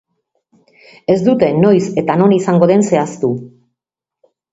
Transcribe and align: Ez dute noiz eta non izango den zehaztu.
Ez 1.15 1.17
dute 1.27 1.49
noiz 1.65 1.83
eta 2.03 2.15
non 2.21 2.33
izango 2.37 2.71
den 2.73 2.87
zehaztu. 2.87 3.31